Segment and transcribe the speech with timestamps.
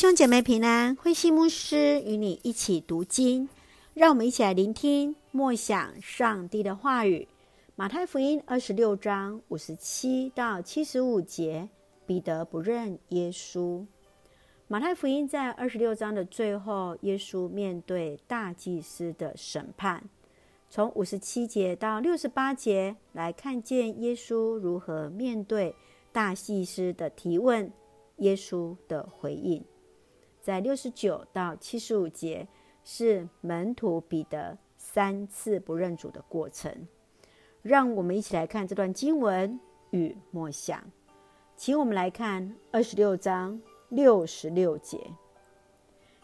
[0.00, 3.46] 兄姐妹平安，慧馨牧师与你一起读经，
[3.92, 7.28] 让我们一起来聆听默想上帝的话语。
[7.76, 11.68] 马太福音二十六章五十七到七十五节，
[12.06, 13.84] 彼得不认耶稣。
[14.68, 20.02] 马太福音在二十六章的最后，耶稣面对大祭司的审判。
[20.70, 25.74] 从五十七节到六十八节，来看见耶稣如何面对
[26.10, 27.70] 大祭司的提问，
[28.16, 29.62] 耶稣的回应。
[30.40, 32.48] 在六十九到七十五节
[32.82, 36.88] 是门徒彼得三次不认主的过程，
[37.60, 40.82] 让我们一起来看这段经文与默想。
[41.56, 44.98] 请我们来看二十六章六十六节：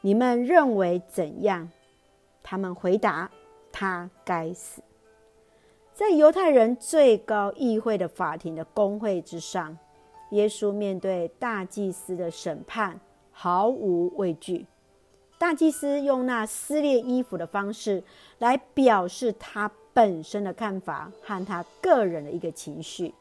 [0.00, 1.70] 你们认为怎样？
[2.42, 3.30] 他们回答：
[3.70, 4.82] 他该死。
[5.92, 9.76] 在犹太人最高议会的法庭的公会之上，
[10.30, 12.98] 耶稣面对大祭司的审判。
[13.40, 14.66] 毫无畏惧，
[15.38, 18.02] 大祭司用那撕裂衣服的方式
[18.38, 23.14] 来表示他本身的看法和他个人的一个情绪，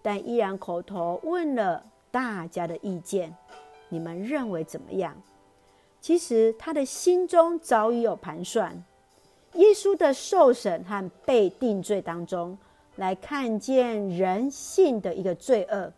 [0.00, 3.36] 但依然口头问了大家的意见：
[3.90, 5.14] 你们认为怎么样？
[6.00, 8.82] 其实他的心中早已有盘算。
[9.56, 12.56] 耶稣的受审和被定罪当中，
[12.96, 15.92] 来看见人性的一个罪恶，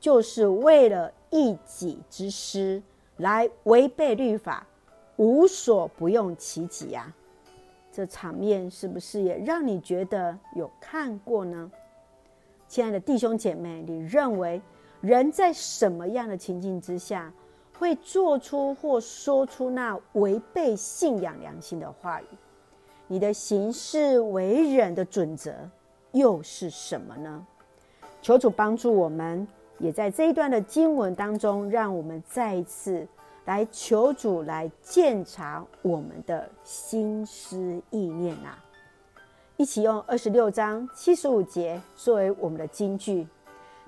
[0.00, 2.82] 就是为了一己之私
[3.18, 4.66] 来违背律法，
[5.16, 7.12] 无所不用其极呀！
[7.92, 11.70] 这场面是不是也让你觉得有看过呢？
[12.68, 14.60] 亲爱的弟兄姐妹，你认为
[15.00, 17.32] 人在什么样的情境之下，
[17.78, 22.26] 会做出或说出那违背信仰良心的话语？
[23.08, 25.52] 你的行事为人的准则
[26.12, 27.46] 又是什么呢？
[28.20, 29.46] 求主帮助我们。
[29.78, 33.06] 也在这一段的经文当中，让我们再一次
[33.44, 38.58] 来求主来鉴察我们的心思意念啊！
[39.56, 43.26] 一起用二十六章七十五节作为我们的金句。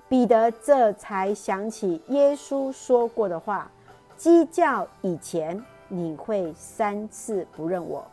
[0.07, 3.69] 彼得这才想起耶稣说过的话
[4.17, 8.03] ：“鸡叫以前，你会三次不认我。”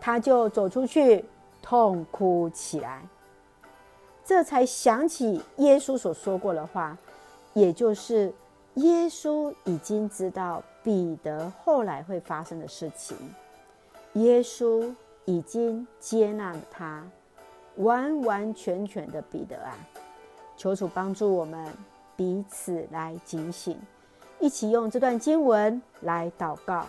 [0.00, 1.24] 他就走出去，
[1.62, 3.02] 痛哭起来。
[4.30, 6.96] 这才想起耶稣所说过的话，
[7.52, 8.32] 也就是
[8.74, 13.16] 耶稣已经知道彼得后来会发生的事情，
[14.12, 17.04] 耶稣已经接纳了他，
[17.78, 19.76] 完完全全的彼得啊！
[20.56, 21.66] 求主帮助我们
[22.14, 23.76] 彼此来警醒，
[24.38, 26.86] 一起用这段经文来祷告。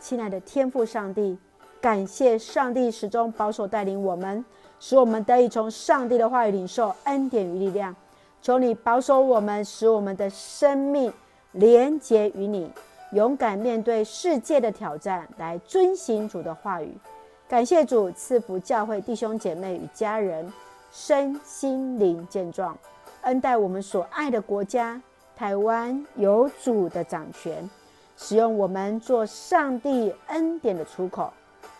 [0.00, 1.36] 亲爱的天父上帝，
[1.82, 4.42] 感谢上帝始终保守带领我们。
[4.78, 7.94] 使我们得以从上帝的话语领受恩典与力量，
[8.42, 11.12] 求你保守我们，使我们的生命
[11.52, 12.70] 连结于你，
[13.12, 16.92] 勇敢面对世界的挑战，来遵行主的话语。
[17.48, 20.52] 感谢主赐福教会弟兄姐妹与家人
[20.90, 22.76] 身心灵健壮，
[23.22, 25.00] 恩待我们所爱的国家
[25.36, 27.68] 台湾有主的掌权，
[28.16, 31.32] 使用我们做上帝恩典的出口。